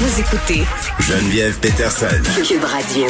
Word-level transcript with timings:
Vous 0.00 0.20
écoutez 0.20 0.62
Geneviève 1.00 1.58
Peterson. 1.58 2.06
Cube 2.46 2.62
Radio. 2.62 3.06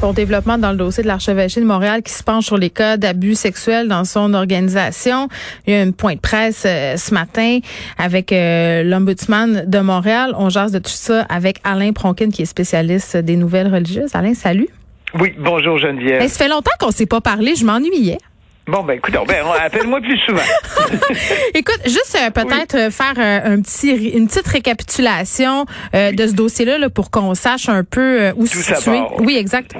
Pour 0.00 0.14
développement 0.14 0.56
dans 0.56 0.70
le 0.70 0.78
dossier 0.78 1.02
de 1.02 1.08
l'archevêché 1.08 1.60
de 1.60 1.66
Montréal 1.66 2.02
qui 2.02 2.14
se 2.14 2.22
penche 2.22 2.46
sur 2.46 2.56
les 2.56 2.70
cas 2.70 2.96
d'abus 2.96 3.34
sexuels 3.34 3.86
dans 3.86 4.04
son 4.06 4.32
organisation. 4.32 5.28
Il 5.66 5.74
y 5.74 5.76
a 5.76 5.82
un 5.82 5.90
point 5.90 6.14
de 6.14 6.20
presse 6.20 6.62
euh, 6.64 6.96
ce 6.96 7.12
matin 7.12 7.58
avec 7.98 8.32
euh, 8.32 8.82
l'ombudsman 8.82 9.64
de 9.66 9.80
Montréal. 9.80 10.32
On 10.38 10.48
jase 10.48 10.72
de 10.72 10.78
tout 10.78 10.88
ça 10.88 11.26
avec 11.28 11.58
Alain 11.64 11.92
Pronkin 11.92 12.30
qui 12.30 12.40
est 12.40 12.46
spécialiste 12.46 13.18
des 13.18 13.36
nouvelles 13.36 13.70
religieuses. 13.70 14.14
Alain, 14.14 14.32
salut. 14.32 14.70
Oui, 15.20 15.34
bonjour 15.38 15.76
Geneviève. 15.76 16.20
Ben, 16.20 16.28
ça 16.30 16.44
fait 16.44 16.50
longtemps 16.50 16.70
qu'on 16.80 16.92
s'est 16.92 17.04
pas 17.04 17.20
parlé, 17.20 17.56
je 17.56 17.66
m'ennuyais. 17.66 18.16
Bon, 18.66 18.84
ben 18.84 18.94
écoute, 18.94 19.12
ben, 19.26 19.44
appelle-moi 19.60 20.00
plus 20.00 20.18
souvent. 20.18 20.38
Écoute, 21.54 21.80
juste 21.84 22.16
euh, 22.16 22.30
peut-être 22.30 22.76
euh, 22.76 22.90
faire 22.90 23.14
euh, 23.18 23.54
un 23.54 23.60
petit, 23.60 23.90
une 24.16 24.28
petite 24.28 24.46
récapitulation 24.46 25.64
de 25.92 26.26
ce 26.26 26.34
dossier-là 26.34 26.78
là, 26.78 26.88
pour 26.88 27.10
qu'on 27.10 27.34
sache 27.34 27.68
un 27.68 27.82
peu 27.82 28.30
où 28.36 28.46
se 28.46 28.62
situer. 28.74 29.00
Oui, 29.18 29.36
exact. 29.36 29.74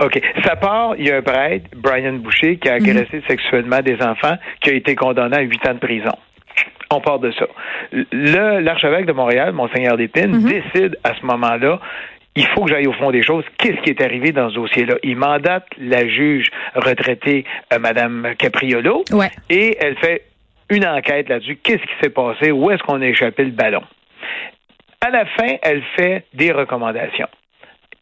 OK. 0.00 0.20
Ça 0.44 0.56
part, 0.56 0.94
il 0.98 1.06
y 1.06 1.10
a 1.10 1.16
un 1.16 1.22
prêtre, 1.22 1.66
Brian 1.76 2.14
Boucher, 2.14 2.58
qui 2.58 2.68
a 2.68 2.78
mhm. 2.78 2.84
agressé 2.84 3.22
sexuellement 3.26 3.80
des 3.80 3.96
enfants, 4.02 4.36
qui 4.60 4.70
a 4.70 4.74
été 4.74 4.94
condamné 4.94 5.36
à 5.36 5.40
huit 5.40 5.66
ans 5.66 5.74
de 5.74 5.78
prison. 5.78 6.12
On 6.90 7.00
part 7.00 7.18
de 7.18 7.32
ça. 7.32 7.46
L'archevêque 8.12 9.06
de 9.06 9.12
Montréal, 9.12 9.52
Monseigneur 9.52 9.96
Lépine, 9.96 10.36
mhm. 10.36 10.44
décide 10.44 10.98
à 11.04 11.14
ce 11.18 11.24
moment-là 11.24 11.80
il 12.36 12.46
faut 12.48 12.64
que 12.64 12.70
j'aille 12.70 12.86
au 12.86 12.92
fond 12.92 13.10
des 13.10 13.22
choses. 13.22 13.44
Qu'est-ce 13.58 13.80
qui 13.82 13.90
est 13.90 14.02
arrivé 14.02 14.32
dans 14.32 14.50
ce 14.50 14.54
dossier-là? 14.54 14.96
Il 15.02 15.16
mandate 15.16 15.66
la 15.78 16.06
juge 16.06 16.48
retraitée, 16.74 17.44
euh, 17.72 17.78
Madame 17.78 18.34
Capriolo, 18.38 19.04
et 19.50 19.76
elle 19.80 19.96
fait 19.96 20.22
une 20.70 20.86
enquête 20.86 21.28
là-dessus. 21.28 21.58
Qu'est-ce 21.62 21.82
qui 21.82 21.94
s'est 22.02 22.10
passé? 22.10 22.52
Où 22.52 22.70
est-ce 22.70 22.82
qu'on 22.82 23.00
a 23.00 23.06
échappé 23.06 23.44
le 23.44 23.50
ballon? 23.50 23.82
À 25.00 25.10
la 25.10 25.24
fin, 25.26 25.56
elle 25.62 25.82
fait 25.96 26.24
des 26.34 26.52
recommandations 26.52 27.28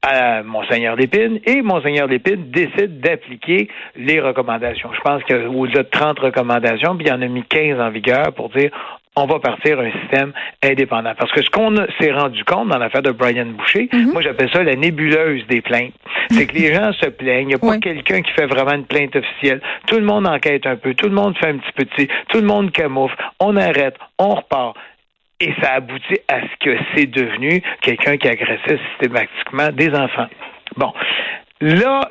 à 0.05 0.43
Monseigneur 0.43 0.97
Lépine 0.97 1.41
et 1.47 1.63
Monseigneur 1.63 2.07
Lépine 2.07 2.51
décide 2.51 3.01
d'appliquer 3.01 3.69
les 3.97 4.21
recommandations. 4.21 4.91
Je 4.93 5.01
pense 5.01 5.23
qu'au-delà 5.25 5.83
de 5.83 5.89
30 5.89 6.19
recommandations, 6.19 6.95
puis 6.97 7.07
il 7.07 7.09
y 7.09 7.13
en 7.13 7.23
a 7.23 7.27
mis 7.27 7.43
15 7.43 7.81
en 7.81 7.91
vigueur 7.91 8.33
pour 8.35 8.51
dire 8.51 8.71
on 9.17 9.27
va 9.27 9.39
partir 9.39 9.79
un 9.81 9.91
système 10.01 10.33
indépendant. 10.63 11.15
Parce 11.17 11.31
que 11.33 11.43
ce 11.43 11.51
qu'on 11.51 11.75
s'est 12.01 12.13
rendu 12.13 12.45
compte 12.45 12.69
dans 12.69 12.79
l'affaire 12.79 13.03
de 13.03 13.13
Brian 13.13 13.47
Boucher, 13.47 13.89
mhm. 13.93 14.13
moi 14.13 14.23
j'appelle 14.23 14.51
ça 14.53 14.63
la 14.63 14.75
nébuleuse 14.75 15.47
des 15.47 15.61
plaintes. 15.61 15.95
C'est 16.31 16.47
que 16.47 16.55
les 16.55 16.75
gens 16.75 16.93
se 16.93 17.09
plaignent, 17.11 17.43
il 17.43 17.49
n'y 17.49 17.55
a 17.55 17.59
pas 17.59 17.79
quelqu'un 17.79 18.23
qui 18.23 18.33
fait 18.33 18.47
vraiment 18.47 18.73
une 18.75 18.87
plainte 18.87 19.15
officielle. 19.15 19.61
Tout 19.87 19.97
le 19.97 20.05
monde 20.05 20.27
enquête 20.27 20.67
un 20.67 20.77
peu, 20.77 20.95
tout 20.95 21.09
le 21.09 21.15
monde 21.15 21.37
fait 21.39 21.49
un 21.49 21.59
petit 21.59 21.73
peu 21.77 21.85
de 21.85 22.09
tout 22.29 22.39
le 22.39 22.47
monde 22.47 22.73
camoufle, 22.73 23.17
on 23.41 23.57
arrête, 23.57 23.97
on 24.19 24.31
repart. 24.31 24.77
Et 25.41 25.53
ça 25.61 25.75
aboutit 25.75 26.21
à 26.29 26.41
ce 26.41 26.65
que 26.65 26.77
c'est 26.95 27.07
devenu 27.07 27.63
quelqu'un 27.83 28.17
qui 28.17 28.29
agressait 28.29 28.79
systématiquement 28.91 29.69
des 29.73 29.91
enfants. 29.95 30.29
Bon. 30.77 30.93
Là, 31.61 32.09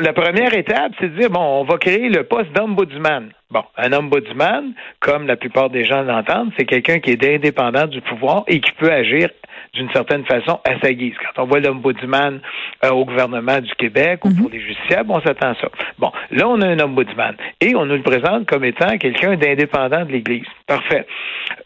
la 0.00 0.12
première 0.14 0.54
étape, 0.54 0.92
c'est 0.98 1.14
de 1.14 1.20
dire, 1.20 1.30
bon, 1.30 1.60
on 1.60 1.64
va 1.64 1.76
créer 1.76 2.08
le 2.08 2.24
poste 2.24 2.50
d'ombudsman. 2.52 3.30
Bon, 3.50 3.62
un 3.76 3.92
ombudsman, 3.92 4.72
comme 5.00 5.26
la 5.26 5.36
plupart 5.36 5.68
des 5.68 5.84
gens 5.84 6.02
l'entendent, 6.02 6.50
c'est 6.58 6.64
quelqu'un 6.64 6.98
qui 6.98 7.10
est 7.10 7.24
indépendant 7.24 7.86
du 7.86 8.00
pouvoir 8.00 8.44
et 8.48 8.60
qui 8.60 8.72
peut 8.72 8.90
agir 8.90 9.28
d'une 9.74 9.90
certaine 9.92 10.24
façon 10.24 10.60
à 10.64 10.80
sa 10.82 10.92
guise. 10.92 11.14
Quand 11.18 11.42
on 11.42 11.46
voit 11.46 11.60
l'ombudsman 11.60 12.40
euh, 12.84 12.90
au 12.90 13.04
gouvernement 13.04 13.60
du 13.60 13.72
Québec 13.74 14.24
ou 14.24 14.34
pour 14.34 14.46
mhm. 14.46 14.52
les 14.52 14.60
justiciables, 14.60 15.10
on 15.10 15.20
s'attend 15.20 15.50
à 15.50 15.54
ça. 15.56 15.68
Bon, 15.98 16.10
là, 16.30 16.48
on 16.48 16.60
a 16.62 16.66
un 16.66 16.80
ombudsman 16.80 17.36
et 17.60 17.76
on 17.76 17.84
nous 17.84 17.96
le 17.96 18.02
présente 18.02 18.46
comme 18.46 18.64
étant 18.64 18.96
quelqu'un 18.96 19.36
d'indépendant 19.36 20.04
de 20.04 20.12
l'Église. 20.12 20.46
Parfait. 20.66 21.06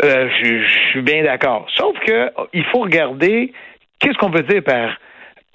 Euh, 0.02 0.28
je, 0.42 0.62
je 0.64 0.78
suis 0.90 1.02
bien 1.02 1.22
d'accord. 1.22 1.66
Sauf 1.74 1.96
que 2.00 2.30
il 2.52 2.64
faut 2.64 2.80
regarder 2.80 3.52
qu'est-ce 4.00 4.18
qu'on 4.18 4.30
veut 4.30 4.42
dire 4.42 4.64
par 4.64 4.90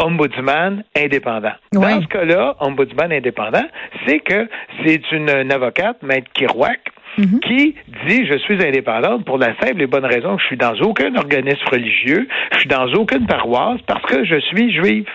ombudsman 0.04 0.84
indépendant. 0.96 1.54
Dans 1.72 2.02
ce 2.02 2.08
cas-là, 2.08 2.56
ombudsman 2.60 3.12
indépendant, 3.12 3.66
c'est 4.06 4.20
que 4.20 4.50
c'est 4.84 5.12
une, 5.12 5.30
avocate, 5.52 6.02
Maître 6.04 6.32
Kirouac, 6.34 6.80
mhm. 7.18 7.40
qui 7.40 7.76
dit 8.08 8.26
je 8.26 8.38
suis 8.40 8.64
indépendante 8.64 9.26
pour 9.26 9.38
la 9.38 9.56
simple 9.60 9.82
et 9.82 9.88
bonne 9.88 10.06
raison 10.06 10.36
que 10.36 10.42
je 10.42 10.48
suis 10.48 10.58
dans 10.58 10.76
aucun 10.82 11.16
organisme 11.16 11.66
religieux, 11.72 12.28
je 12.54 12.60
suis 12.60 12.70
dans 12.70 12.88
aucune 12.94 13.26
paroisse 13.26 13.82
parce 13.88 14.04
que 14.06 14.26
je 14.26 14.40
suis 14.40 14.74
juive. 14.74 15.08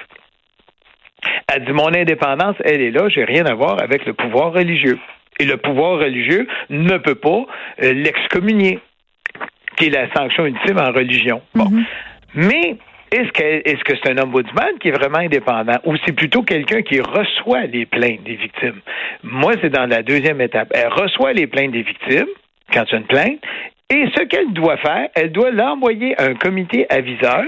Elle 1.52 1.64
dit 1.64 1.72
mon 1.72 1.88
indépendance, 1.88 2.56
elle 2.64 2.80
est 2.80 2.90
là, 2.90 3.08
j'ai 3.08 3.24
rien 3.24 3.44
à 3.46 3.54
voir 3.54 3.82
avec 3.82 4.06
le 4.06 4.14
pouvoir 4.14 4.52
religieux. 4.52 4.98
Et 5.40 5.44
le 5.44 5.56
pouvoir 5.56 5.98
religieux 5.98 6.48
ne 6.68 6.96
peut 6.98 7.14
pas 7.14 7.46
euh, 7.82 7.92
l'excommunier, 7.92 8.80
qui 9.76 9.86
est 9.86 9.90
la 9.90 10.12
sanction 10.12 10.46
ultime 10.46 10.78
en 10.78 10.90
religion. 10.90 11.42
Bon. 11.54 11.68
Mhm. 11.70 11.84
Mais 12.34 12.76
est-ce 13.10 13.84
que 13.84 13.94
c'est 14.02 14.10
un 14.10 14.22
ombudsman 14.22 14.78
qui 14.80 14.88
est 14.88 14.92
vraiment 14.92 15.18
indépendant 15.18 15.78
ou 15.84 15.96
c'est 16.04 16.12
plutôt 16.12 16.42
quelqu'un 16.42 16.82
qui 16.82 17.00
reçoit 17.00 17.62
les 17.66 17.86
plaintes 17.86 18.22
des 18.24 18.36
victimes? 18.36 18.80
Moi, 19.22 19.52
c'est 19.60 19.70
dans 19.70 19.86
la 19.86 20.02
deuxième 20.02 20.40
étape. 20.40 20.68
Elle 20.74 20.88
reçoit 20.88 21.32
les 21.32 21.46
plaintes 21.46 21.72
des 21.72 21.82
victimes 21.82 22.28
quand 22.72 22.84
il 22.84 22.92
y 22.92 22.94
a 22.94 22.98
une 22.98 23.06
plainte 23.06 23.40
et 23.90 24.04
ce 24.14 24.22
qu'elle 24.24 24.52
doit 24.52 24.76
faire, 24.76 25.08
elle 25.14 25.32
doit 25.32 25.50
l'envoyer 25.50 26.18
à 26.20 26.24
un 26.24 26.34
comité 26.34 26.86
aviseur 26.90 27.44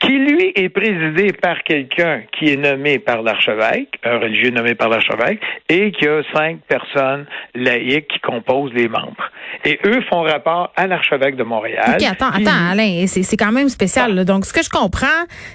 qui 0.00 0.12
lui 0.12 0.52
est 0.54 0.68
présidé 0.68 1.32
par 1.32 1.62
quelqu'un 1.62 2.22
qui 2.38 2.50
est 2.50 2.56
nommé 2.56 2.98
par 2.98 3.22
l'archevêque, 3.22 3.98
un 4.04 4.18
religieux 4.18 4.50
nommé 4.50 4.74
par 4.74 4.88
l'archevêque, 4.88 5.40
et 5.68 5.90
qui 5.92 6.06
a 6.06 6.22
cinq 6.34 6.58
personnes 6.68 7.26
laïques 7.54 8.08
qui 8.08 8.20
composent 8.20 8.72
les 8.74 8.88
membres. 8.88 9.30
Et 9.64 9.78
eux 9.86 10.00
font 10.10 10.22
rapport 10.22 10.72
à 10.76 10.86
l'archevêque 10.86 11.36
de 11.36 11.44
Montréal. 11.44 11.96
OK, 11.98 12.06
attends, 12.06 12.28
attends, 12.28 12.70
Alain, 12.72 13.06
c'est 13.06 13.36
quand 13.36 13.52
même 13.52 13.68
spécial. 13.68 14.24
Donc, 14.24 14.44
ce 14.44 14.52
que 14.52 14.62
je 14.62 14.68
comprends, 14.68 15.06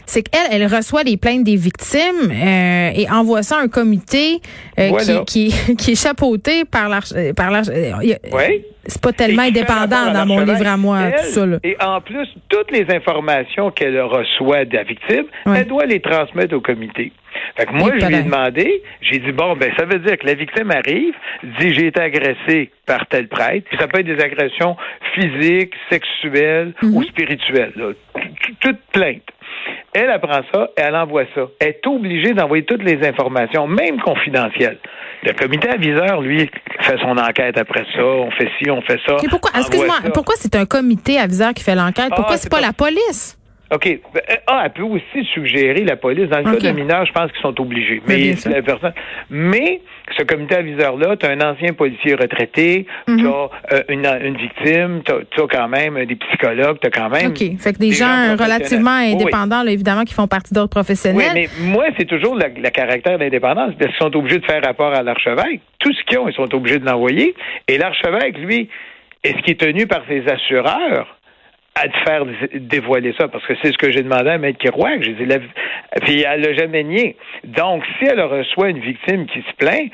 c'est 0.05 0.23
qu'elle, 0.23 0.47
elle 0.51 0.65
reçoit 0.65 1.03
les 1.03 1.17
plaintes 1.17 1.43
des 1.43 1.55
victimes 1.55 2.31
euh, 2.31 2.91
et 2.95 3.09
envoie 3.11 3.43
ça 3.43 3.57
à 3.57 3.61
un 3.61 3.67
comité 3.67 4.41
euh, 4.79 4.91
qui, 5.25 5.51
qui, 5.51 5.75
qui, 5.77 5.91
est 5.91 6.01
chapeauté 6.01 6.65
par 6.65 6.89
l'archevêque. 6.89 7.35
Euh, 7.39 8.15
oui 8.33 8.65
c'est 8.85 9.01
pas 9.01 9.13
tellement 9.13 9.43
indépendant 9.43 10.11
dans 10.11 10.25
mon 10.25 10.39
livre 10.39 10.67
à 10.67 10.77
moi, 10.77 11.11
tout 11.11 11.23
ça. 11.25 11.45
Et 11.63 11.77
en 11.81 12.01
plus, 12.01 12.27
toutes 12.49 12.71
les 12.71 12.85
informations 12.93 13.71
qu'elle 13.71 13.99
reçoit 14.01 14.65
de 14.65 14.75
la 14.75 14.83
victime, 14.83 15.25
elle 15.45 15.67
doit 15.67 15.85
les 15.85 15.99
transmettre 15.99 16.55
au 16.55 16.61
comité. 16.61 17.11
Fait 17.55 17.65
que 17.65 17.73
moi, 17.73 17.91
je 17.97 18.05
lui 18.05 18.15
ai 18.15 18.23
demandé, 18.23 18.83
j'ai 19.01 19.19
dit, 19.19 19.31
bon, 19.31 19.55
ben, 19.55 19.71
ça 19.77 19.85
veut 19.85 19.99
dire 19.99 20.17
que 20.17 20.25
la 20.25 20.33
victime 20.33 20.71
arrive, 20.71 21.13
dit, 21.59 21.73
j'ai 21.73 21.87
été 21.87 22.01
agressée 22.01 22.71
par 22.85 23.05
tel 23.07 23.27
prêtre, 23.27 23.67
puis 23.69 23.77
ça 23.79 23.87
peut 23.87 23.99
être 23.99 24.05
des 24.05 24.21
agressions 24.21 24.75
physiques, 25.13 25.73
sexuelles 25.89 26.73
ou 26.83 26.99
mhm. 26.99 27.05
spirituelles, 27.05 27.95
toute 28.59 28.79
plainte. 28.91 29.23
Elle 29.93 30.09
apprend 30.09 30.41
ça 30.53 30.69
et 30.77 30.81
elle 30.81 30.95
envoie 30.95 31.25
ça. 31.35 31.41
Elle 31.59 31.69
est 31.69 31.87
obligée 31.87 32.33
d'envoyer 32.33 32.63
toutes 32.63 32.83
les 32.83 33.05
informations, 33.07 33.67
même 33.67 33.99
confidentielles. 34.01 34.77
Le 35.23 35.33
comité 35.33 35.69
aviseur, 35.69 36.21
lui, 36.21 36.49
fait 36.79 36.97
son 36.99 37.17
enquête 37.17 37.57
après 37.57 37.85
ça. 37.93 38.03
On 38.03 38.31
fait 38.31 38.49
ci, 38.57 38.69
on 38.69 38.81
fait 38.81 38.99
ça. 39.05 39.17
pourquoi, 39.29 39.51
excuse-moi, 39.59 39.95
pourquoi 40.13 40.35
c'est 40.37 40.55
un 40.55 40.65
comité 40.65 41.19
aviseur 41.19 41.53
qui 41.53 41.63
fait 41.63 41.75
l'enquête? 41.75 42.09
Pourquoi 42.15 42.35
ah, 42.35 42.37
c'est 42.37 42.51
pas 42.51 42.61
la 42.61 42.73
police? 42.73 43.37
OK. 43.71 43.99
Ah, 44.47 44.63
elle 44.65 44.71
peut 44.71 44.83
aussi 44.83 45.25
suggérer 45.33 45.85
la 45.85 45.95
police. 45.95 46.27
Dans 46.29 46.39
le 46.39 46.57
cas 46.57 46.71
de 46.71 46.77
mineurs, 46.77 47.05
je 47.05 47.13
pense 47.13 47.31
qu'ils 47.31 47.41
sont 47.41 47.59
obligés. 47.59 48.01
Mais, 48.05 48.33
la 48.45 48.61
personne... 48.61 48.93
Mais 49.29 49.81
ce 50.17 50.23
comité 50.23 50.55
aviseur-là, 50.55 51.15
tu 51.15 51.25
as 51.25 51.29
un 51.29 51.39
ancien 51.39 51.71
policier 51.71 52.15
retraité, 52.15 52.85
mhm. 53.07 53.17
tu 53.17 53.27
as 53.27 53.49
euh, 53.73 53.83
une, 53.87 54.05
une, 54.05 54.35
victime, 54.35 55.01
tu 55.05 55.41
as, 55.41 55.47
quand 55.47 55.69
même 55.69 56.03
des 56.05 56.15
psychologues, 56.15 56.79
tu 56.81 56.87
as 56.87 56.91
quand 56.91 57.09
même. 57.09 57.27
OK. 57.27 57.59
Fait 57.59 57.71
que 57.71 57.79
des, 57.79 57.91
gens, 57.91 58.35
relativement 58.37 58.91
indépendants, 58.91 59.65
évidemment, 59.65 60.03
qui 60.03 60.13
font 60.13 60.27
partie 60.27 60.53
d'autres 60.53 60.69
professionnels. 60.69 61.31
Oui, 61.33 61.33
mais 61.33 61.49
moi, 61.65 61.85
c'est 61.97 62.05
toujours 62.05 62.35
le, 62.35 62.69
caractère 62.71 63.19
d'indépendance, 63.19 63.73
parce 63.79 63.91
qu'ils 63.91 63.99
sont 63.99 64.15
obligés 64.17 64.39
de 64.39 64.45
faire 64.45 64.61
rapport 64.63 64.93
à 64.93 65.01
l'archevêque. 65.01 65.61
Tout 65.79 65.93
ce 65.93 66.03
qu'ils 66.03 66.17
ont, 66.17 66.27
ils 66.27 66.35
sont 66.35 66.53
obligés 66.53 66.79
de 66.79 66.85
l'envoyer. 66.85 67.33
Et 67.69 67.77
l'archevêque, 67.77 68.37
lui, 68.37 68.69
est-ce 69.23 69.37
qu'il 69.43 69.51
est 69.51 69.61
tenu 69.61 69.87
par 69.87 70.01
ses 70.09 70.27
assureurs? 70.27 71.07
À 71.75 71.87
te 71.87 71.97
faire 72.05 72.25
dévoiler 72.53 73.13
ça, 73.17 73.27
parce 73.27 73.45
que 73.45 73.53
c'est 73.61 73.71
ce 73.71 73.77
que 73.77 73.91
j'ai 73.91 74.03
demandé 74.03 74.29
à 74.29 74.37
Maître 74.37 74.59
Kirouac. 74.59 75.03
J'ai 75.03 75.13
dit, 75.13 75.25
la... 75.25 75.39
puis 76.01 76.21
elle 76.21 76.41
l'a 76.41 76.53
jamais 76.53 76.83
nié. 76.83 77.15
Donc, 77.43 77.83
si 77.97 78.05
elle 78.05 78.21
reçoit 78.21 78.69
une 78.69 78.79
victime 78.79 79.25
qui 79.25 79.39
se 79.41 79.53
plaint, 79.57 79.89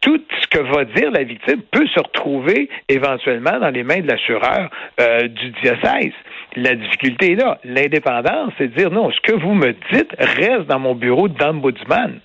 tout 0.00 0.22
ce 0.40 0.46
que 0.46 0.60
va 0.60 0.84
dire 0.84 1.10
la 1.10 1.24
victime 1.24 1.60
peut 1.70 1.86
se 1.88 2.00
retrouver 2.00 2.68
éventuellement 2.88 3.58
dans 3.58 3.70
les 3.70 3.82
mains 3.82 4.00
de 4.00 4.08
l'assureur 4.08 4.70
euh, 5.00 5.28
du 5.28 5.50
diocèse. 5.62 6.12
La 6.56 6.74
difficulté 6.74 7.32
est 7.32 7.36
là. 7.36 7.58
L'indépendance, 7.64 8.52
c'est 8.58 8.68
de 8.68 8.76
dire 8.76 8.90
non, 8.90 9.10
ce 9.10 9.20
que 9.20 9.34
vous 9.34 9.54
me 9.54 9.74
dites 9.92 10.14
reste 10.18 10.66
dans 10.66 10.78
mon 10.78 10.94
bureau 10.94 11.28
d'ombudsman. 11.28 12.20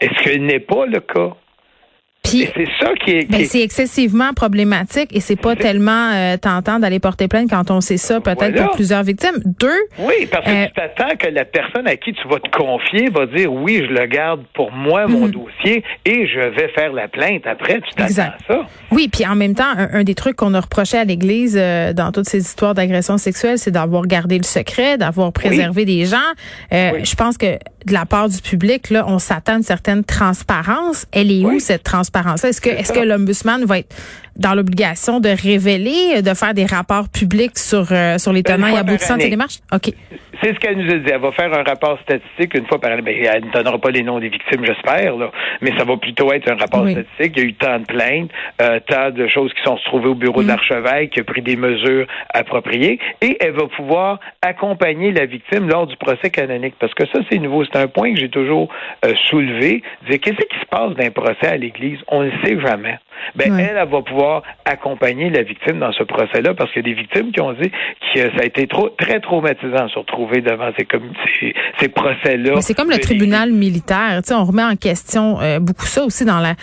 Est-ce 0.00 0.22
que 0.22 0.38
n'est 0.38 0.60
pas 0.60 0.86
le 0.86 1.00
cas? 1.00 1.36
Puis, 2.42 2.48
c'est 2.56 2.84
ça 2.84 2.92
qui 3.04 3.10
est. 3.12 3.30
Ben, 3.30 3.44
c'est 3.44 3.60
excessivement 3.62 4.32
problématique 4.34 5.14
et 5.14 5.20
c'est 5.20 5.36
pas 5.36 5.56
tellement 5.56 6.10
euh, 6.12 6.36
tentant 6.36 6.78
d'aller 6.78 6.98
porter 7.00 7.28
plainte 7.28 7.48
quand 7.50 7.70
on 7.70 7.80
sait 7.80 7.96
ça, 7.96 8.20
peut-être 8.20 8.62
pour 8.62 8.74
plusieurs 8.76 9.02
victimes. 9.02 9.36
Deux. 9.44 9.68
Oui, 9.98 10.26
parce 10.30 10.44
que 10.46 10.50
euh, 10.50 10.66
tu 10.66 10.72
t'attends 10.74 11.16
que 11.16 11.28
la 11.28 11.44
personne 11.44 11.86
à 11.86 11.96
qui 11.96 12.12
tu 12.12 12.28
vas 12.28 12.38
te 12.40 12.50
confier 12.56 13.08
va 13.10 13.26
dire 13.26 13.52
oui, 13.52 13.82
je 13.88 13.92
le 13.92 14.06
garde 14.06 14.42
pour 14.54 14.72
moi, 14.72 15.06
mon 15.06 15.26
Mhm. 15.26 15.30
dossier, 15.32 15.82
et 16.04 16.26
je 16.26 16.40
vais 16.40 16.68
faire 16.74 16.92
la 16.92 17.08
plainte 17.08 17.46
après. 17.46 17.74
Tu 17.80 17.90
t'attends 17.94 18.04
Exact. 18.08 18.32
à 18.48 18.52
ça. 18.54 18.66
Oui, 18.90 19.08
puis 19.12 19.26
en 19.26 19.34
même 19.36 19.54
temps, 19.54 19.64
un, 19.76 19.88
un 20.00 20.04
des 20.04 20.14
trucs 20.14 20.36
qu'on 20.36 20.54
a 20.54 20.60
reproché 20.60 20.96
à 20.98 21.04
l'Église 21.04 21.56
euh, 21.60 21.92
dans 21.92 22.12
toutes 22.12 22.28
ces 22.28 22.38
histoires 22.40 22.74
d'agression 22.74 23.18
sexuelle, 23.18 23.58
c'est 23.58 23.70
d'avoir 23.70 24.06
gardé 24.06 24.36
le 24.38 24.44
secret, 24.44 24.98
d'avoir 24.98 25.32
préservé 25.32 25.84
des 25.84 26.04
gens. 26.04 26.16
Euh, 26.72 26.90
Oui. 26.94 27.04
Je 27.04 27.14
pense 27.14 27.38
que 27.38 27.58
de 27.84 27.92
la 27.92 28.06
part 28.06 28.28
du 28.28 28.40
public, 28.40 28.90
là, 28.90 29.04
on 29.06 29.18
s'attend 29.18 29.54
à 29.54 29.56
une 29.56 29.62
certaine 29.62 30.04
transparence. 30.04 31.06
Elle 31.12 31.30
est 31.30 31.44
où 31.44 31.58
cette 31.58 31.82
transparence-là? 31.82 32.48
Est-ce 32.48 32.60
que 32.60 32.70
est-ce 32.70 32.92
que 32.92 33.00
l'ombudsman 33.00 33.64
va 33.64 33.78
être 33.80 33.94
dans 34.36 34.54
l'obligation 34.54 35.20
de 35.20 35.28
révéler, 35.28 36.22
de 36.22 36.34
faire 36.34 36.54
des 36.54 36.66
rapports 36.66 37.08
publics 37.08 37.58
sur 37.58 37.86
euh, 37.92 38.18
sur 38.18 38.32
les 38.32 38.42
tenants 38.42 38.68
et 38.74 38.76
aboutissants 38.78 39.16
de 39.16 39.22
ces 39.22 39.30
démarches? 39.30 39.58
Ok. 39.72 39.90
C'est 40.42 40.52
ce 40.52 40.58
qu'elle 40.58 40.76
nous 40.76 40.92
a 40.92 40.98
dit. 40.98 41.10
Elle 41.10 41.20
va 41.20 41.32
faire 41.32 41.52
un 41.54 41.62
rapport 41.62 41.98
statistique 42.02 42.54
une 42.54 42.66
fois 42.66 42.78
par 42.80 42.90
année. 42.92 43.00
Ben, 43.02 43.14
elle 43.16 43.46
ne 43.46 43.50
donnera 43.52 43.78
pas 43.78 43.90
les 43.90 44.02
noms 44.02 44.18
des 44.18 44.28
victimes, 44.28 44.64
j'espère, 44.66 45.16
là. 45.16 45.30
mais 45.62 45.70
ça 45.78 45.84
va 45.84 45.96
plutôt 45.96 46.30
être 46.32 46.50
un 46.50 46.56
rapport 46.56 46.82
Oui. 46.82 46.92
statistique. 46.92 47.32
Il 47.36 47.42
y 47.42 47.46
a 47.46 47.48
eu 47.48 47.54
tant 47.54 47.78
de 47.78 47.84
plaintes, 47.84 48.30
euh, 48.60 48.80
tant 48.86 49.10
de 49.10 49.26
choses 49.28 49.52
qui 49.54 49.62
sont 49.62 49.76
retrouvées 49.76 50.08
au 50.08 50.14
bureau 50.14 50.40
Mm. 50.40 50.44
de 50.44 50.48
l'archevêque, 50.48 51.10
qui 51.12 51.20
a 51.20 51.24
pris 51.24 51.40
des 51.40 51.56
mesures 51.56 52.06
appropriées, 52.34 52.98
et 53.22 53.38
elle 53.40 53.52
va 53.52 53.68
pouvoir 53.68 54.18
accompagner 54.42 55.12
la 55.12 55.24
victime 55.24 55.68
lors 55.68 55.86
du 55.86 55.96
procès 55.96 56.28
canonique. 56.30 56.74
Parce 56.78 56.92
que 56.94 57.04
ça, 57.06 57.20
c'est 57.30 57.38
nouveau. 57.38 57.64
C'est 57.64 57.76
un 57.78 57.86
point 57.88 58.12
que 58.12 58.20
j'ai 58.20 58.28
toujours 58.28 58.68
euh, 59.06 59.14
soulevé. 59.30 59.82
Dire, 60.10 60.18
qu'est-ce 60.20 60.36
qui 60.36 60.60
se 60.60 60.66
passe 60.68 60.94
d'un 60.94 61.10
procès 61.10 61.46
à 61.46 61.56
l'Église? 61.56 61.98
On 62.08 62.22
ne 62.22 62.30
le 62.30 62.32
sait 62.44 62.60
jamais. 62.60 62.98
Ben, 63.36 63.58
elle, 63.58 63.76
elle 63.78 63.88
va 63.88 64.02
pouvoir 64.02 64.42
accompagner 64.64 65.30
la 65.30 65.42
victime 65.42 65.78
dans 65.78 65.92
ce 65.92 66.02
procès-là 66.02 66.54
parce 66.54 66.72
qu'il 66.72 66.86
y 66.86 66.90
a 66.90 66.94
des 66.94 67.00
victimes 67.00 67.32
qui 67.32 67.40
ont 67.40 67.52
dit 67.52 67.70
que 68.14 68.20
ça 68.20 68.42
a 68.42 68.44
été 68.44 68.66
trop, 68.66 68.88
très 68.90 69.20
traumatisant 69.20 69.84
de 69.86 69.90
se 69.90 69.98
retrouver 69.98 70.40
devant 70.40 70.70
ces, 70.78 70.86
ces, 71.40 71.54
ces 71.80 71.88
procès-là. 71.88 72.52
Mais 72.56 72.60
c'est 72.62 72.74
comme 72.74 72.90
le 72.90 72.98
tribunal 72.98 73.52
militaire. 73.52 74.20
Tu 74.22 74.28
sais, 74.28 74.34
on 74.34 74.44
remet 74.44 74.62
en 74.64 74.76
question 74.76 75.40
euh, 75.40 75.58
beaucoup 75.60 75.86
ça 75.86 76.04
aussi 76.04 76.24
dans 76.24 76.40
la 76.40 76.54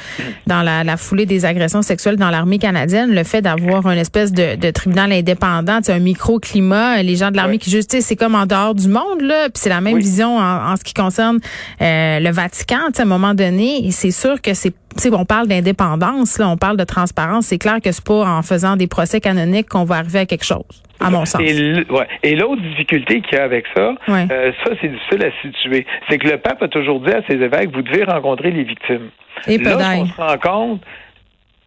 dans 0.48 0.62
la, 0.62 0.84
la 0.84 0.98
foulée 0.98 1.26
des 1.26 1.46
agressions 1.46 1.82
sexuelles 1.82 2.18
dans 2.18 2.30
l'armée 2.30 2.58
canadienne. 2.60 3.14
Le 3.14 3.24
fait 3.24 3.42
d'avoir 3.42 3.86
une 3.90 3.98
espèce 3.98 4.32
de, 4.32 4.56
de 4.56 4.72
tribunal 4.72 5.12
indépendant, 5.12 5.80
un 5.88 6.00
microclimat, 6.00 7.04
les 7.04 7.16
gens 7.16 7.32
de 7.32 7.36
l'armée 7.36 7.52
Ouais. 7.52 7.58
qui 7.58 7.70
jugent, 7.70 7.84
c'est 7.90 8.16
comme 8.16 8.36
en 8.36 8.46
dehors 8.46 8.74
du 8.76 8.88
monde 8.88 9.22
là. 9.22 9.46
Puis 9.46 9.56
c'est 9.56 9.70
la 9.70 9.82
même 9.82 9.96
Oui. 9.96 10.02
vision 10.02 10.38
en, 10.38 10.72
en 10.72 10.76
ce 10.78 10.84
qui 10.84 10.94
concerne 10.94 11.40
euh, 11.82 12.20
le 12.20 12.32
Vatican. 12.32 12.78
Tu 12.88 12.94
sais, 12.96 13.02
à 13.02 13.06
un 13.06 13.08
moment 13.08 13.34
donné, 13.34 13.90
c'est 13.92 14.12
sûr 14.12 14.42
que 14.42 14.54
c'est 14.54 14.74
on 15.12 15.26
parle 15.26 15.48
d'indépendance, 15.48 16.38
là, 16.38 16.48
on 16.50 16.58
parle 16.58 16.78
de 16.78 16.84
transparence. 16.84 17.46
C'est 17.48 17.58
clair 17.58 17.78
que 17.84 17.92
c'est 17.92 18.04
pas 18.06 18.24
en 18.26 18.42
faisant 18.42 18.76
des 18.76 18.88
procès 18.88 19.20
canoniques 19.20 19.70
qu'on 19.70 19.84
va 19.84 19.96
arriver 19.98 20.20
à 20.20 20.26
quelque 20.26 20.46
chose, 20.46 20.84
à 21.00 21.10
mon 21.10 21.26
sens. 21.26 21.42
Et 21.42 21.84
ouais. 21.90 22.36
L'autre 22.36 22.62
difficulté 22.62 23.22
qu'il 23.22 23.38
y 23.38 23.42
a 23.42 23.44
avec 23.44 23.66
ça, 23.76 23.94
Ouais. 24.08 24.28
euh, 24.32 24.52
ça 24.64 24.72
c'est 24.82 24.88
difficile 24.90 25.26
à 25.26 25.32
situer, 25.42 25.86
c'est 26.10 26.18
que 26.18 26.28
le 26.28 26.38
pape 26.38 26.62
a 26.62 26.68
toujours 26.68 27.00
dit 27.02 27.12
à 27.12 27.22
ses 27.28 27.36
évêques, 27.36 27.72
vous 27.74 27.82
devez 27.82 28.04
rencontrer 28.04 28.52
les 28.52 28.64
victimes. 28.64 29.10
Et 29.48 29.58
Là, 29.58 29.78
on 29.98 30.06
se 30.06 30.14
rend 30.22 30.38
compte, 30.38 30.82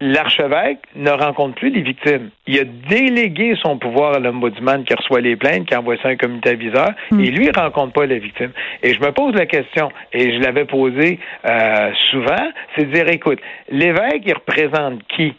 l'archevêque 0.01 0.81
ne 0.97 1.11
rencontre 1.11 1.55
plus 1.55 1.71
les 1.71 1.83
victimes. 1.83 2.31
Il 2.47 2.59
a 2.61 2.65
délégué 2.65 3.55
son 3.63 3.79
pouvoir 3.79 4.15
à 4.15 4.19
l'ombudsman 4.19 4.85
qui 4.85 4.95
reçoit 4.95 5.21
les 5.21 5.37
plaintes, 5.37 5.67
qui 5.67 5.77
envoie 5.77 5.97
ça 5.99 6.09
à 6.09 6.11
un 6.13 6.17
comité 6.17 6.51
aviseur, 6.51 6.91
Hmm. 7.11 7.21
et 7.21 7.31
lui, 7.31 7.47
il 7.47 7.59
rencontre 7.59 7.93
pas 7.93 8.07
les 8.07 8.19
victimes. 8.19 8.53
Et 8.83 8.93
je 8.93 9.01
me 9.01 9.13
pose 9.13 9.35
la 9.35 9.47
question, 9.47 9.91
et 10.13 10.35
je 10.35 10.41
l'avais 10.41 10.65
posée 10.65 11.19
euh, 11.49 11.91
souvent, 12.11 12.51
c'est 12.75 12.87
de 12.87 12.93
dire, 12.93 13.09
écoute, 13.09 13.39
l'évêque, 13.71 14.23
il 14.27 14.35
représente 14.35 15.03
qui? 15.09 15.35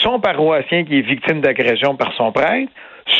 Son 0.00 0.18
paroissien 0.20 0.84
qui 0.84 0.98
est 0.98 1.02
victime 1.02 1.40
d'agression 1.40 1.96
par 1.96 2.14
son 2.14 2.32
prêtre, 2.32 2.72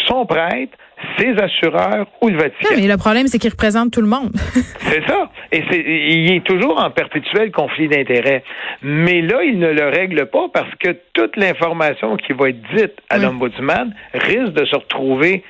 son 0.07 0.25
prêtre, 0.25 0.77
ses 1.19 1.35
assureurs 1.41 2.07
ou 2.21 2.29
le 2.29 2.37
Vatican. 2.37 2.69
Non, 2.75 2.81
mais 2.81 2.87
le 2.89 2.97
problème, 2.97 3.27
c'est 3.27 3.39
qu'il 3.39 3.51
représente 3.51 3.93
tout 3.93 4.01
le 4.01 4.07
monde. 4.09 4.33
C'est 4.79 5.07
ça. 5.07 5.31
Et 5.53 5.63
c'est, 5.71 5.81
il 5.81 6.33
est 6.35 6.45
toujours 6.45 6.81
en 6.83 6.91
perpétuel 6.91 7.51
conflit 7.53 7.89
d'intérêts. 7.89 8.43
Mais 8.83 9.21
là, 9.23 9.43
il 9.45 9.59
ne 9.59 9.69
le 9.73 9.89
règle 9.89 10.27
pas 10.27 10.47
parce 10.53 10.73
que 10.81 10.97
toute 11.13 11.37
l'information 11.37 12.17
qui 12.17 12.33
va 12.33 12.49
être 12.51 12.61
dite 12.75 12.95
à 13.11 13.17
Oui. 13.19 13.25
l'ombudsman 13.25 13.95
risque 14.15 14.53
de 14.53 14.65
se 14.65 14.75
retrouver 14.77 15.43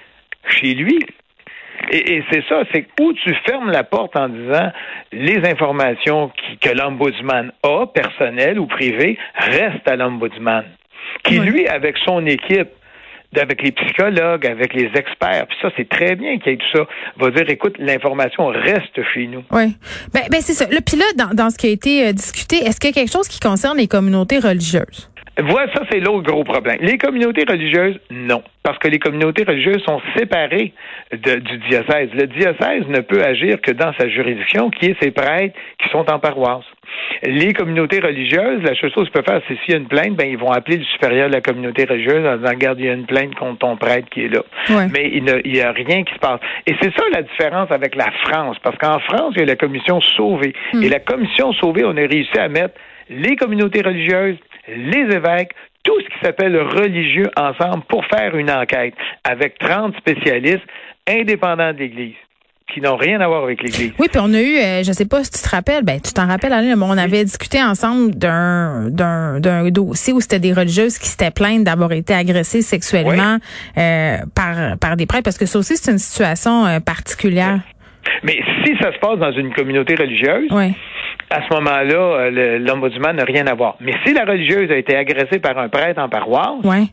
chez 0.49 0.75
lui. 0.75 0.99
Et, 1.91 2.15
et 2.17 2.25
c'est 2.31 2.45
ça, 2.49 2.63
c'est 2.73 2.87
où 3.01 3.13
tu 3.13 3.35
fermes 3.47 3.71
la 3.71 3.83
porte 3.85 4.17
en 4.17 4.29
disant 4.29 4.71
les 5.13 5.39
informations 5.49 6.29
qui- 6.31 6.59
que 6.59 6.75
l'ombudsman 6.75 7.53
a, 7.63 7.87
personnelles 7.87 8.59
ou 8.59 8.67
privées, 8.67 9.19
restent 9.37 9.89
à 9.89 9.97
l'ombudsman. 9.97 10.65
Qui, 11.25 11.41
Oui. 11.41 11.47
lui, 11.47 11.67
avec 11.69 11.97
son 12.05 12.25
équipe, 12.27 12.69
avec 13.39 13.63
les 13.63 13.73
psychologues, 13.73 14.47
avec 14.47 14.75
les 14.75 14.91
experts, 14.95 15.47
puis 15.49 15.57
ça, 15.61 15.71
c'est 15.77 15.89
très 15.89 16.17
bien 16.17 16.39
qu'il 16.39 16.53
y 16.53 16.55
ait 16.55 16.59
tout 16.59 16.79
ça, 16.79 16.87
va 17.19 17.31
dire, 17.31 17.49
écoute, 17.49 17.77
l'information 17.79 18.47
reste 18.47 19.03
chez 19.13 19.27
nous. 19.27 19.45
Oui. 19.51 19.75
Ben, 20.13 20.23
ben 20.31 20.41
c'est 20.41 20.53
ça. 20.53 20.67
Le 20.71 20.81
là, 20.99 21.05
dans, 21.17 21.35
dans 21.35 21.51
ce 21.51 21.59
qui 21.59 21.67
a 21.67 21.71
été 21.71 22.07
euh, 22.07 22.13
discuté, 22.13 22.57
est-ce 22.57 22.79
qu'il 22.79 22.91
y 22.91 22.93
a 22.93 22.95
quelque 22.95 23.13
chose 23.13 23.29
qui 23.29 23.41
concerne 23.41 23.79
les 23.79 23.89
communautés 23.89 24.39
religieuses? 24.39 25.11
Voilà, 25.43 25.73
ça, 25.73 25.83
c'est 25.91 25.99
l'autre 25.99 26.23
gros 26.31 26.45
problème. 26.45 26.77
Les 26.81 26.97
communautés 26.97 27.45
religieuses, 27.49 27.99
non. 28.11 28.43
Parce 28.63 28.79
que 28.79 28.87
les 28.89 28.99
communautés 29.01 29.43
religieuses 29.45 29.83
sont 29.85 30.01
séparées 30.17 30.73
de- 31.13 31.41
du 31.41 31.59
diocèse. 31.69 32.11
Le 32.15 32.27
diocèse 32.29 32.87
ne 32.89 33.01
peut 33.01 33.23
agir 33.23 33.61
que 33.61 33.73
dans 33.73 33.93
sa 33.99 34.09
juridiction, 34.09 34.71
qui 34.71 34.87
est 34.87 35.03
ses 35.03 35.11
prêtres 35.11 35.55
qui 35.83 35.89
sont 35.91 36.09
en 36.11 36.19
paroisse. 36.21 36.65
Les 37.25 37.53
communautés 37.53 37.99
religieuses, 37.99 38.63
la 38.63 38.75
seule 38.77 38.93
chose 38.93 39.05
qu'ils 39.11 39.13
peuvent 39.23 39.25
faire, 39.25 39.41
c'est 39.49 39.59
s'il 39.65 39.73
y 39.73 39.75
a 39.75 39.81
une 39.81 39.89
plainte, 39.89 40.15
ben, 40.15 40.29
ils 40.29 40.39
vont 40.39 40.53
appeler 40.53 40.77
le 40.77 40.85
supérieur 40.85 41.29
de 41.29 41.35
la 41.35 41.41
communauté 41.41 41.85
religieuse 41.85 42.25
en 42.27 42.37
disant, 42.37 42.51
regarde, 42.51 42.79
il 42.79 42.87
y 42.87 42.89
a 42.89 42.93
une 42.93 43.07
plainte 43.07 43.35
contre 43.35 43.59
ton 43.59 43.77
prêtre 43.77 44.09
qui 44.11 44.27
est 44.27 44.29
là. 44.29 44.43
Ouais. 44.71 44.87
Mais 44.93 45.11
il 45.13 45.25
n'y 45.25 45.61
a 45.61 45.73
rien 45.73 46.05
qui 46.05 46.15
se 46.15 46.19
passe. 46.21 46.41
Et 46.67 46.75
c'est 46.81 46.95
ça 46.95 47.03
la 47.13 47.23
différence 47.23 47.71
avec 47.73 47.97
la 47.97 48.11
France. 48.25 48.57
Parce 48.63 48.79
qu'en 48.79 49.01
France, 49.01 49.33
il 49.37 49.41
y 49.41 49.43
a 49.43 49.47
la 49.47 49.57
commission 49.57 50.01
sauvée. 50.01 50.53
Et 50.81 50.89
la 50.89 51.01
commission 51.01 51.53
sauvée, 51.55 51.83
on 51.85 51.97
a 51.97 52.07
réussi 52.07 52.39
à 52.39 52.49
mettre 52.49 52.75
les 53.11 53.37
communautés 53.37 53.83
religieuses, 53.83 54.37
les 54.69 55.15
évêques, 55.15 55.53
tout 55.83 55.99
ce 56.01 56.07
qui 56.07 56.25
s'appelle 56.25 56.57
religieux 56.57 57.31
ensemble 57.37 57.85
pour 57.89 58.05
faire 58.07 58.35
une 58.37 58.51
enquête 58.51 58.95
avec 59.25 59.59
30 59.59 59.95
spécialistes 59.99 60.65
indépendants 61.09 61.73
de 61.73 61.79
l'Église 61.79 62.15
qui 62.73 62.81
n'ont 62.81 62.97
rien 62.97 63.21
à 63.21 63.29
voir 63.29 63.45
avec 63.45 63.63
l'Église. 63.63 63.93
Oui, 63.99 64.07
puis 64.11 64.21
on 64.23 64.33
a 64.33 64.41
eu, 64.41 64.57
euh, 64.57 64.83
je 64.83 64.91
sais 64.93 65.07
pas 65.07 65.23
si 65.23 65.31
tu 65.31 65.43
te 65.43 65.49
rappelles, 65.55 65.85
ben 65.85 66.01
tu 66.01 66.13
t'en 66.15 66.27
rappelles, 66.27 66.53
Alain, 66.53 66.75
mais 66.77 66.85
on 66.85 66.97
avait 66.97 67.23
discuté 67.25 67.63
ensemble 67.63 68.15
d'un 68.15 68.89
d'un 68.89 69.39
d'un 69.39 69.69
dossier 69.69 70.15
où 70.15 70.21
c'était 70.21 70.39
des 70.39 70.55
religieuses 70.55 70.99
qui 70.99 71.07
s'étaient 71.07 71.31
plaintes 71.31 71.65
d'avoir 71.65 71.93
été 71.93 72.15
agressées 72.15 72.63
sexuellement 72.63 73.37
euh, 73.77 74.17
par 74.35 74.79
par 74.79 74.97
des 74.97 75.05
prêtres, 75.07 75.25
parce 75.25 75.39
que 75.39 75.47
ça 75.47 75.59
aussi 75.59 75.77
c'est 75.77 75.93
une 75.93 75.99
situation 75.99 76.65
euh, 76.67 76.81
particulière. 76.81 77.61
Mais 78.23 78.41
si 78.65 78.73
ça 78.81 78.93
se 78.93 78.99
passe 78.99 79.19
dans 79.19 79.33
une 79.33 79.53
communauté 79.53 79.95
religieuse, 79.95 80.49
Oui. 80.51 80.75
À 81.35 81.43
ce 81.49 81.55
moment-là, 81.55 81.95
euh, 81.95 82.59
l'ombudsman 82.59 83.17
n'a 83.17 83.25
rien 83.25 83.47
à 83.47 83.55
voir. 83.55 83.77
Mais 83.81 83.93
si 84.05 84.13
la 84.15 84.25
religieuse 84.25 84.71
a 84.71 84.77
été 84.77 84.97
agressée 84.97 85.39
par 85.41 85.59
un 85.59 85.69
prêtre 85.69 86.01
en 86.01 86.09
paroisse, 86.09 86.65
Ouais. 86.65 86.85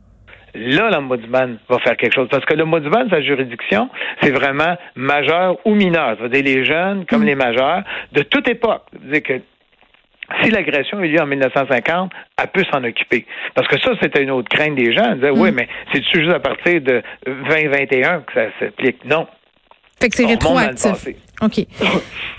là, 0.55 0.89
l'ombudsman 0.89 1.57
va 1.69 1.79
faire 1.79 1.95
quelque 1.97 2.13
chose. 2.13 2.27
Parce 2.29 2.45
que 2.45 2.53
l'ombudsman, 2.55 3.09
sa 3.09 3.21
juridiction, 3.21 3.89
c'est 4.21 4.31
vraiment 4.31 4.75
majeur 4.95 5.57
ou 5.65 5.75
mineur. 5.75 6.17
Ça 6.17 6.23
veut 6.23 6.29
dire 6.29 6.43
les 6.43 6.65
jeunes 6.65 7.05
comme 7.05 7.23
les 7.23 7.35
majeurs, 7.35 7.83
de 8.11 8.23
toute 8.23 8.47
époque. 8.47 8.83
Ça 8.93 8.99
veut 9.03 9.11
dire 9.11 9.23
que 9.23 9.41
si 10.43 10.49
l'agression 10.49 10.97
a 10.99 11.05
eu 11.05 11.09
lieu 11.09 11.21
en 11.21 11.25
1950, 11.27 12.11
elle 12.41 12.47
peut 12.47 12.63
s'en 12.71 12.83
occuper. 12.83 13.25
Parce 13.53 13.67
que 13.67 13.79
ça, 13.81 13.91
c'était 14.01 14.23
une 14.23 14.31
autre 14.31 14.49
crainte 14.49 14.75
des 14.75 14.91
gens. 14.93 15.11
Ils 15.11 15.15
disaient, 15.15 15.29
oui, 15.29 15.51
mais 15.51 15.67
c'est-tu 15.93 16.19
juste 16.23 16.33
à 16.33 16.39
partir 16.39 16.81
de 16.81 17.01
2021 17.25 18.21
que 18.21 18.33
ça 18.33 18.45
s'applique? 18.59 19.03
Non. 19.05 19.27
Fait 19.99 20.09
que 20.09 20.15
c'est 20.15 20.25
rétroactif. 20.25 21.07
OK. 21.41 21.65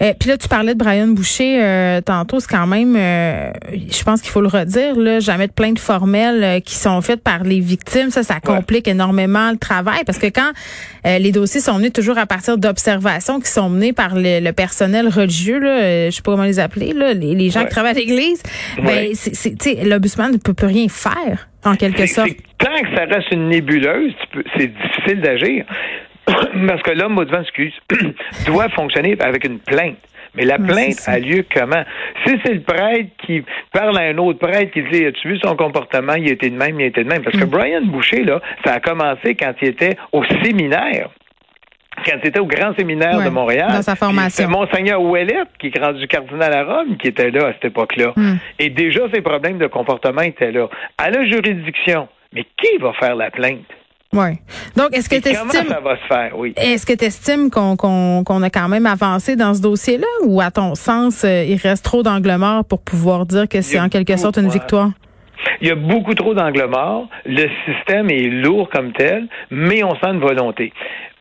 Euh, 0.00 0.12
Puis 0.18 0.28
là, 0.28 0.37
tu 0.38 0.49
parlais 0.49 0.75
de 0.75 0.78
Brian 0.78 1.09
Boucher 1.09 1.61
euh, 1.62 2.00
tantôt. 2.00 2.40
C'est 2.40 2.49
quand 2.50 2.66
même, 2.66 2.94
euh, 2.97 3.50
je 3.73 4.02
pense 4.04 4.21
qu'il 4.23 4.30
faut 4.30 4.40
le 4.40 4.49
redire, 4.49 4.97
là, 4.97 5.21
jamais 5.21 5.47
de 5.49 5.52
plaintes 5.52 5.78
formelles 5.78 6.42
euh, 6.44 6.61
qui 6.61 6.75
sont 6.75 7.00
faites 7.00 7.23
par 7.23 7.42
les 7.44 7.61
victimes. 7.61 8.11
Ça, 8.11 8.23
ça 8.23 8.40
complique 8.40 8.87
énormément 8.88 9.50
le 9.50 9.59
travail 9.59 10.02
parce 10.06 10.18
que 10.18 10.26
quand 10.26 10.50
euh, 11.06 11.18
les 11.18 11.32
dossiers 11.32 11.61
sont 11.61 11.75
menés 11.78 11.90
toujours 11.90 12.18
à 12.18 12.26
partir 12.26 12.59
d'observations 12.59 13.40
qui 13.40 13.50
sont 13.50 13.68
menées 13.68 13.92
par 13.92 14.14
le, 14.14 14.40
le 14.40 14.52
personnel 14.52 15.09
religieux, 15.09 15.59
là, 15.59 15.71
euh, 15.82 16.06
je 16.11 16.16
sais 16.16 16.23
pas 16.23 16.32
comment 16.32 16.44
les 16.44 16.59
appeler, 16.61 16.92
là, 16.92 17.12
les, 17.14 17.35
les 17.35 17.50
gens 17.50 17.61
Ouais. 17.61 17.66
qui 17.66 17.73
travaillent 17.73 17.92
à 17.92 17.99
l'église, 17.99 18.42
Ouais. 18.78 18.85
ben, 18.85 19.14
c'est, 19.14 19.85
l'ombudsman 19.85 20.32
ne 20.32 20.37
peut 20.38 20.54
plus 20.54 20.66
rien 20.66 20.87
faire, 20.88 21.49
en 21.64 21.76
quelque 21.76 22.06
sorte. 22.06 22.30
Tant 22.59 22.80
que 22.82 22.97
ça 22.97 23.04
reste 23.04 23.30
une 23.32 23.49
nébuleuse, 23.49 24.12
c'est 24.56 24.68
difficile 24.68 25.21
d'agir. 25.21 25.64
Parce 26.67 26.83
que 26.83 26.91
l'ombudsman, 26.93 27.43
excuse, 27.43 27.75
doit 28.47 28.69
fonctionner 28.71 29.17
avec 29.21 29.45
une 29.45 29.59
plainte. 29.59 29.97
Mais 30.35 30.45
la 30.47 30.57
plainte 30.57 30.97
a 31.07 31.19
lieu 31.19 31.45
comment? 31.55 31.85
Si 32.25 32.35
c'est 32.43 32.55
le 32.55 32.62
prêtre 32.62 33.11
qui 33.26 33.43
parle 33.71 33.99
à 33.99 34.02
un 34.02 34.17
autre 34.17 34.38
prêtre 34.38 34.71
qui 34.73 34.83
dit 34.85 35.05
As-tu 35.05 35.29
vu 35.29 35.38
son 35.45 35.55
comportement? 35.57 36.14
Il 36.14 36.26
était 36.31 36.49
de 36.49 36.57
même, 36.57 36.81
il 36.81 36.87
était 36.87 37.05
de 37.05 37.09
même. 37.09 37.23
Parce 37.23 37.37
Mm. 37.37 37.41
que 37.41 37.45
Brian 37.45 37.83
Boucher, 37.85 38.25
là, 38.25 38.41
ça 38.64 38.75
a 38.75 38.81
commencé 38.81 39.35
quand 39.35 39.52
il 39.61 39.69
était 39.69 39.97
au 40.11 40.25
séminaire. 40.43 41.11
Quand 42.07 42.17
il 42.23 42.29
était 42.29 42.41
au 42.41 42.47
grand 42.47 42.75
séminaire 42.79 43.19
Ouais, 43.19 43.25
de 43.26 43.29
Montréal. 43.29 43.69
dans 43.73 43.83
sa 43.83 43.95
formation. 43.95 44.31
C'est 44.31 44.47
Monseigneur 44.47 45.02
Ouellet, 45.02 45.43
qui 45.59 45.67
est 45.67 45.79
rendu 45.79 46.07
cardinal 46.09 46.52
à 46.55 46.64
Rome, 46.64 46.97
qui 46.97 47.09
était 47.09 47.31
là 47.31 47.49
à 47.49 47.52
cette 47.52 47.67
époque-là. 47.67 48.12
Mm. 48.17 48.37
Et 48.59 48.71
déjà, 48.71 49.00
ses 49.12 49.21
problèmes 49.21 49.59
de 49.59 49.67
comportement 49.67 50.23
étaient 50.23 50.50
là. 50.52 50.69
À 50.97 51.11
la 51.11 51.26
juridiction, 51.26 52.09
mais 52.33 52.45
qui 52.57 52.79
va 52.81 52.95
faire 52.95 53.17
la 53.17 53.31
plainte? 53.31 53.67
Ouais. 54.14 54.38
Donc, 54.76 54.95
est-ce 54.95 55.09
que 55.09 55.16
tu 55.16 55.31
estimes, 55.31 55.69
ça 55.69 55.81
va 55.81 55.97
se 55.97 56.07
faire? 56.07 56.33
Oui. 56.37 56.52
est-ce 56.57 56.85
que 56.85 56.92
tu 56.92 57.07
estimes 57.07 57.50
qu'on 57.50 57.76
qu'on 57.76 58.25
qu'on 58.25 58.42
a 58.42 58.50
quand 58.50 58.69
même 58.69 58.85
avancé 58.85 59.37
dans 59.37 59.54
ce 59.54 59.62
dossier-là 59.62 60.07
ou 60.26 60.40
à 60.42 60.50
ton 60.50 60.75
sens, 60.75 61.25
euh, 61.25 61.45
il 61.49 61.57
reste 61.57 61.85
trop 61.85 62.02
d'angle 62.02 62.37
mort 62.37 62.64
pour 62.64 62.83
pouvoir 62.83 63.25
dire 63.25 63.49
que 63.49 63.62
c'est 63.62 63.81
en 63.81 63.88
quelque 63.88 64.16
sorte 64.19 64.37
une 64.37 64.50
victoire? 64.50 64.90
Il 65.62 65.69
y 65.69 65.71
a 65.71 65.76
beaucoup 65.76 66.14
trop 66.14 66.35
d'angles 66.35 66.66
morts. 66.69 67.09
Le 67.25 67.49
système 67.66 68.11
est 68.11 68.28
lourd 68.28 68.69
comme 68.69 68.92
tel, 68.92 69.28
mais 69.50 69.83
on 69.83 69.95
sent 69.95 70.09
une 70.09 70.21
volonté. 70.21 70.73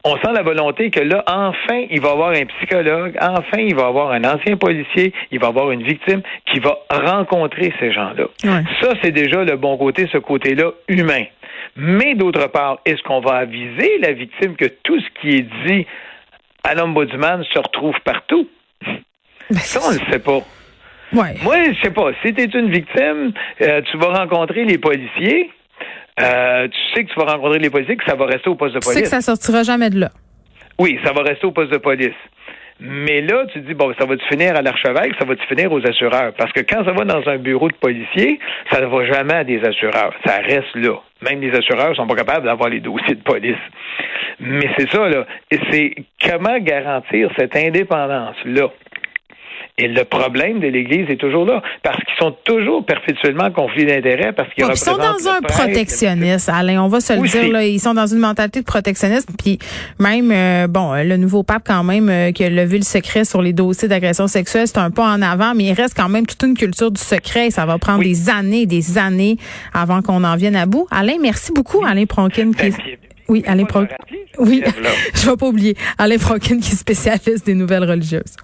On 0.04 0.16
sent 0.18 0.34
la 0.34 0.42
volonté 0.42 0.90
que 0.90 1.00
là, 1.00 1.24
enfin, 1.28 1.86
il 1.90 2.02
va 2.02 2.10
y 2.10 2.12
avoir 2.12 2.32
un 2.32 2.46
psychologue, 2.46 3.16
enfin, 3.22 3.60
il 3.60 3.76
va 3.76 3.84
y 3.84 3.86
avoir 3.86 4.12
un 4.12 4.24
ancien 4.24 4.58
policier, 4.58 5.14
il 5.32 5.40
va 5.40 5.48
y 5.48 5.50
avoir 5.50 5.72
une 5.72 5.84
victime 5.84 6.22
qui 6.52 6.60
va 6.60 6.76
rencontrer 6.90 7.72
ces 7.80 7.92
gens-là. 7.92 8.24
Ouais. 8.44 8.64
Ça, 8.82 8.94
c'est 9.02 9.12
déjà 9.12 9.44
le 9.44 9.56
bon 9.58 9.78
côté, 9.78 10.10
ce 10.12 10.18
côté-là 10.18 10.72
humain. 10.88 11.24
Mais 11.76 12.16
d'autre 12.16 12.48
part, 12.48 12.80
est-ce 12.86 13.02
qu'on 13.04 13.22
va 13.22 13.36
aviser 13.38 13.98
la 14.00 14.12
victime 14.14 14.56
que 14.56 14.66
tout 14.84 15.00
ce 15.00 15.22
qui 15.22 15.36
est 15.38 15.48
dit 15.68 15.86
à 16.64 16.76
l'ombudsman 16.76 17.44
se 17.52 17.58
retrouve 17.60 17.96
partout? 18.04 18.48
Ben, 19.50 19.58
Ça, 19.60 19.80
on 19.88 19.92
ne 19.94 20.00
le 20.00 20.12
sait 20.12 20.20
pas. 20.20 20.40
ouais. 21.14 21.36
Moi, 21.44 21.72
je 21.74 21.82
sais 21.82 21.92
pas. 21.92 22.12
Si 22.24 22.34
tu 22.34 22.42
es 22.42 22.46
une 22.46 22.72
victime, 22.72 23.34
euh, 23.62 23.82
tu 23.90 23.98
vas 23.98 24.08
rencontrer 24.20 24.66
les 24.66 24.78
policiers. 24.78 25.52
Euh, 26.20 26.68
tu 26.68 26.78
sais 26.94 27.06
que 27.06 27.14
tu 27.14 27.20
vas 27.20 27.34
rencontrer 27.34 27.60
les 27.60 27.70
policiers, 27.70 27.96
que 27.98 28.06
ça 28.06 28.16
va 28.16 28.26
rester 28.26 28.50
au 28.50 28.56
poste 28.56 28.76
de 28.76 28.80
Tu 28.80 28.86
sais 28.88 28.94
police. 28.94 29.04
que 29.10 29.16
ça 29.16 29.22
sortira 29.22 29.64
jamais 29.64 29.90
de 29.90 30.00
là. 30.00 30.10
Oui, 30.78 31.00
ça 31.04 31.14
va 31.14 31.22
rester 31.24 31.46
au 31.48 31.52
poste 31.52 31.72
de 31.72 31.78
police. 31.78 32.14
Mais 32.84 33.22
là, 33.22 33.46
tu 33.54 33.60
dis, 33.60 33.76
bon, 33.76 33.94
ça 34.00 34.06
va-tu 34.08 34.26
finir 34.26 34.56
à 34.56 34.62
l'archevêque, 34.64 35.14
ça 35.20 35.26
va-tu 35.26 35.46
finir 35.46 35.72
aux 35.72 35.86
assureurs? 35.88 36.34
Parce 36.36 36.52
que 36.52 36.62
quand 36.62 36.84
ça 36.84 36.92
va 36.94 37.06
dans 37.06 37.30
un 37.30 37.38
bureau 37.38 37.68
de 37.68 37.76
policier, 37.76 38.40
ça 38.72 38.82
ne 38.82 38.88
va 38.88 39.06
jamais 39.06 39.36
à 39.36 39.44
des 39.44 39.64
assureurs. 39.64 40.14
Ça 40.26 40.38
reste 40.38 40.76
là. 40.76 40.96
Même 41.22 41.42
les 41.42 41.56
assureurs 41.56 41.96
sont 41.96 42.08
pas 42.08 42.16
capables 42.16 42.46
d'avoir 42.46 42.70
les 42.70 42.80
dossiers 42.80 43.14
de 43.14 43.22
police. 43.22 43.56
Mais 44.40 44.68
c'est 44.78 44.90
ça, 44.90 45.08
là. 45.08 45.28
Et 45.52 45.60
c'est 45.70 45.94
comment 46.28 46.58
garantir 46.58 47.30
cette 47.38 47.56
indépendance-là? 47.56 48.70
Et 49.84 49.88
le 49.88 50.04
problème 50.06 50.60
de 50.60 50.68
l'Église 50.68 51.10
est 51.10 51.20
toujours 51.20 51.44
là, 51.46 51.64
parce 51.82 51.98
qu'ils 51.98 52.16
sont 52.20 52.36
toujours 52.46 52.86
perpétuellement 52.86 53.46
en 53.46 53.52
conflit 53.52 53.84
d'intérêts, 53.86 54.32
parce 54.32 54.54
qu'ils 54.54 54.64
sont 54.78 54.96
dans 54.96 55.28
un 55.28 55.42
prêtre, 55.42 55.58
protectionnisme, 55.64 56.52
Alain. 56.54 56.84
On 56.84 56.88
va 56.88 57.00
se 57.00 57.14
le 57.14 57.20
Aussi. 57.22 57.40
dire. 57.40 57.52
Là, 57.52 57.66
ils 57.66 57.80
sont 57.80 57.96
dans 57.96 58.06
une 58.06 58.20
mentalité 58.20 58.60
de 58.60 58.66
protectionnisme. 58.66 59.34
Puis 59.44 59.58
même, 60.00 60.32
euh, 60.32 60.68
bon, 60.68 60.94
le 60.94 61.18
nouveau 61.18 61.42
pape 61.42 61.64
quand 61.66 61.84
même 61.84 62.10
euh, 62.10 62.32
qui 62.32 62.44
a 62.44 62.50
levé 62.50 62.78
le 62.78 62.84
secret 62.84 63.26
sur 63.26 63.42
les 63.42 63.54
dossiers 63.54 63.88
d'agression 63.88 64.28
sexuelle, 64.28 64.68
c'est 64.68 64.78
un 64.78 64.92
pas 64.92 65.06
en 65.06 65.22
avant, 65.24 65.56
mais 65.56 65.64
il 65.64 65.74
reste 65.74 65.96
quand 65.98 66.10
même 66.10 66.28
toute 66.28 66.44
une 66.44 66.56
culture 66.56 66.92
du 66.92 67.02
secret. 67.02 67.48
Et 67.48 67.52
ça 67.52 67.66
va 67.66 67.80
prendre 67.80 68.00
Oui. 68.00 68.10
des 68.12 68.30
années, 68.30 68.68
des 68.68 69.00
années 69.00 69.38
avant 69.74 70.04
qu'on 70.04 70.24
en 70.24 70.36
vienne 70.36 70.56
à 70.56 70.68
bout. 70.68 70.88
Alain, 70.92 71.16
merci 71.20 71.52
beaucoup, 71.54 71.84
Alain 71.84 72.06
Pronkin. 72.06 72.52
Qui... 72.52 72.72
Oui, 73.28 73.44
Alain 73.48 73.66
Pronkin. 73.66 73.96
Oui, 74.38 74.62
je 75.16 75.28
vais 75.30 75.38
pas 75.38 75.48
oublier. 75.48 75.76
Alain 75.98 76.18
Pronkin 76.20 76.60
qui 76.60 76.74
est 76.74 76.76
spécialiste 76.76 77.46
des 77.48 77.56
nouvelles 77.56 77.86
religieuses. 77.90 78.36